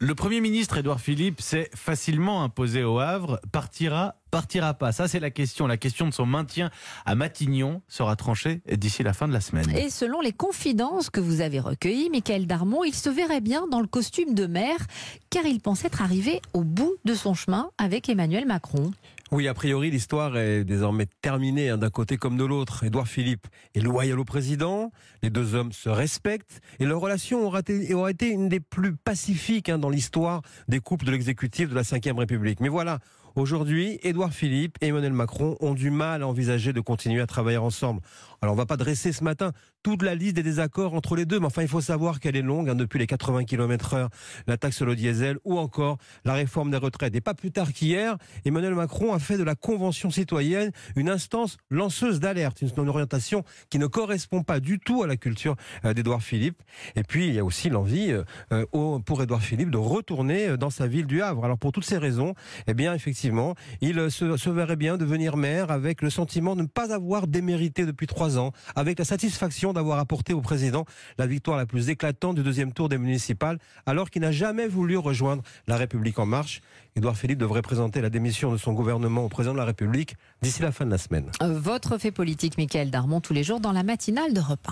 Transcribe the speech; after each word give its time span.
Le 0.00 0.14
Premier 0.14 0.40
ministre 0.40 0.78
Édouard 0.78 1.00
Philippe 1.00 1.40
s'est 1.40 1.70
facilement 1.74 2.44
imposé 2.44 2.84
au 2.84 3.00
Havre, 3.00 3.40
partira, 3.50 4.14
partira 4.30 4.74
pas 4.74 4.92
Ça, 4.92 5.08
c'est 5.08 5.18
la 5.18 5.30
question. 5.30 5.66
La 5.66 5.76
question 5.76 6.06
de 6.06 6.14
son 6.14 6.24
maintien 6.24 6.70
à 7.04 7.16
Matignon 7.16 7.82
sera 7.88 8.14
tranchée 8.14 8.62
d'ici 8.70 9.02
la 9.02 9.12
fin 9.12 9.26
de 9.26 9.32
la 9.32 9.40
semaine. 9.40 9.68
Et 9.70 9.90
selon 9.90 10.20
les 10.20 10.32
confidences 10.32 11.10
que 11.10 11.18
vous 11.18 11.40
avez 11.40 11.58
recueillies, 11.58 12.10
Michael 12.10 12.46
Darmon, 12.46 12.84
il 12.84 12.94
se 12.94 13.10
verrait 13.10 13.40
bien 13.40 13.66
dans 13.66 13.80
le 13.80 13.88
costume 13.88 14.34
de 14.34 14.46
maire, 14.46 14.86
car 15.30 15.44
il 15.46 15.58
pense 15.60 15.84
être 15.84 16.00
arrivé 16.00 16.42
au 16.54 16.62
bout 16.62 16.94
de 17.04 17.14
son 17.14 17.34
chemin 17.34 17.70
avec 17.76 18.08
Emmanuel 18.08 18.46
Macron. 18.46 18.92
Oui, 19.30 19.46
a 19.46 19.52
priori, 19.52 19.90
l'histoire 19.90 20.38
est 20.38 20.64
désormais 20.64 21.04
terminée 21.20 21.68
hein, 21.68 21.76
d'un 21.76 21.90
côté 21.90 22.16
comme 22.16 22.38
de 22.38 22.44
l'autre. 22.44 22.84
Édouard 22.84 23.06
Philippe 23.06 23.46
est 23.74 23.80
loyal 23.80 24.18
au 24.18 24.24
président, 24.24 24.90
les 25.22 25.28
deux 25.28 25.54
hommes 25.54 25.72
se 25.72 25.90
respectent 25.90 26.62
et 26.80 26.86
leur 26.86 26.98
relation 26.98 27.46
aura 27.46 27.60
été, 27.60 28.30
une 28.30 28.48
des 28.48 28.60
plus 28.60 28.96
pacifiques 28.96 29.68
hein, 29.68 29.76
dans 29.76 29.90
l'histoire 29.90 30.40
des 30.68 30.80
couples 30.80 31.04
de 31.04 31.10
l'exécutif 31.10 31.68
de 31.68 31.74
la 31.74 31.82
Ve 31.82 32.16
République. 32.16 32.60
Mais 32.60 32.70
voilà, 32.70 33.00
Aujourd'hui, 33.34 33.98
Édouard 34.02 34.32
Philippe 34.32 34.76
et 34.80 34.88
Emmanuel 34.88 35.12
Macron 35.12 35.56
ont 35.60 35.74
du 35.74 35.90
mal 35.90 36.22
à 36.22 36.26
envisager 36.26 36.72
de 36.72 36.80
continuer 36.80 37.20
à 37.20 37.26
travailler 37.26 37.58
ensemble. 37.58 38.00
Alors 38.40 38.52
on 38.52 38.56
ne 38.56 38.62
va 38.62 38.66
pas 38.66 38.76
dresser 38.76 39.12
ce 39.12 39.24
matin 39.24 39.52
toute 39.82 40.02
la 40.02 40.14
liste 40.14 40.36
des 40.36 40.42
désaccords 40.42 40.94
entre 40.94 41.16
les 41.16 41.24
deux, 41.24 41.40
mais 41.40 41.46
enfin 41.46 41.62
il 41.62 41.68
faut 41.68 41.80
savoir 41.80 42.20
qu'elle 42.20 42.36
est 42.36 42.42
longue, 42.42 42.68
hein, 42.68 42.74
depuis 42.74 42.98
les 42.98 43.06
80 43.06 43.44
km 43.44 43.94
heure, 43.94 44.10
la 44.46 44.56
taxe 44.56 44.76
sur 44.76 44.86
le 44.86 44.94
diesel 44.94 45.38
ou 45.44 45.58
encore 45.58 45.98
la 46.24 46.34
réforme 46.34 46.70
des 46.70 46.76
retraites. 46.76 47.14
Et 47.14 47.20
pas 47.20 47.34
plus 47.34 47.50
tard 47.50 47.72
qu'hier, 47.72 48.16
Emmanuel 48.44 48.74
Macron 48.74 49.12
a 49.12 49.18
fait 49.18 49.38
de 49.38 49.42
la 49.42 49.54
Convention 49.54 50.10
citoyenne 50.10 50.72
une 50.94 51.08
instance 51.08 51.56
lanceuse 51.70 52.20
d'alerte, 52.20 52.62
une 52.62 52.88
orientation 52.88 53.44
qui 53.70 53.78
ne 53.78 53.86
correspond 53.86 54.42
pas 54.42 54.60
du 54.60 54.78
tout 54.78 55.02
à 55.02 55.06
la 55.06 55.16
culture 55.16 55.56
euh, 55.84 55.94
d'Édouard 55.94 56.22
Philippe. 56.22 56.62
Et 56.96 57.02
puis 57.02 57.28
il 57.28 57.34
y 57.34 57.38
a 57.38 57.44
aussi 57.44 57.68
l'envie 57.70 58.12
euh, 58.52 58.64
pour 59.04 59.22
Édouard 59.22 59.42
Philippe 59.42 59.70
de 59.70 59.78
retourner 59.78 60.48
euh, 60.48 60.56
dans 60.56 60.70
sa 60.70 60.86
ville 60.86 61.06
du 61.06 61.22
Havre. 61.22 61.44
Alors 61.44 61.58
pour 61.58 61.72
toutes 61.72 61.84
ces 61.84 61.98
raisons, 61.98 62.34
eh 62.66 62.74
bien 62.74 62.98
effectivement, 63.18 63.56
il 63.80 64.12
se, 64.12 64.36
se 64.36 64.50
verrait 64.50 64.76
bien 64.76 64.96
devenir 64.96 65.36
maire 65.36 65.72
avec 65.72 66.02
le 66.02 66.10
sentiment 66.10 66.54
de 66.54 66.62
ne 66.62 66.66
pas 66.68 66.94
avoir 66.94 67.26
démérité 67.26 67.84
depuis 67.84 68.06
trois 68.06 68.38
ans, 68.38 68.52
avec 68.76 69.00
la 69.00 69.04
satisfaction 69.04 69.72
d'avoir 69.72 69.98
apporté 69.98 70.34
au 70.34 70.40
président 70.40 70.84
la 71.18 71.26
victoire 71.26 71.56
la 71.56 71.66
plus 71.66 71.88
éclatante 71.90 72.36
du 72.36 72.44
deuxième 72.44 72.72
tour 72.72 72.88
des 72.88 72.96
municipales, 72.96 73.58
alors 73.86 74.10
qu'il 74.10 74.22
n'a 74.22 74.30
jamais 74.30 74.68
voulu 74.68 74.96
rejoindre 74.96 75.42
la 75.66 75.76
République 75.76 76.20
en 76.20 76.26
marche. 76.26 76.60
Édouard 76.94 77.16
Philippe 77.16 77.38
devrait 77.38 77.62
présenter 77.62 78.00
la 78.00 78.10
démission 78.10 78.52
de 78.52 78.56
son 78.56 78.72
gouvernement 78.72 79.24
au 79.24 79.28
président 79.28 79.52
de 79.52 79.58
la 79.58 79.64
République 79.64 80.14
d'ici 80.42 80.62
la 80.62 80.70
fin 80.70 80.86
de 80.86 80.90
la 80.90 80.98
semaine. 80.98 81.30
Votre 81.40 81.98
fait 81.98 82.12
politique, 82.12 82.56
Michael 82.56 82.90
Darmon, 82.90 83.20
tous 83.20 83.32
les 83.32 83.42
jours 83.42 83.60
dans 83.60 83.72
la 83.72 83.82
matinale 83.82 84.32
de 84.32 84.40
repas. 84.40 84.58